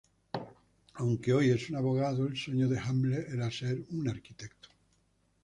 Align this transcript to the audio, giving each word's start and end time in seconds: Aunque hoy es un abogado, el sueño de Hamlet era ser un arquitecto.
Aunque 0.95 1.31
hoy 1.31 1.51
es 1.51 1.69
un 1.69 1.75
abogado, 1.75 2.25
el 2.25 2.35
sueño 2.35 2.67
de 2.67 2.79
Hamlet 2.79 3.29
era 3.29 3.51
ser 3.51 3.83
un 3.91 4.09
arquitecto. 4.09 4.69